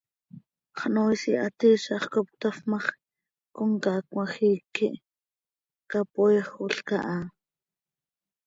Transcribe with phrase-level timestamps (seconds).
[0.79, 2.87] Xnoois ihaat iizax cop cötafp ma x,
[3.55, 5.01] comcaac cmajiic quih
[5.91, 7.17] capoeejolca ha.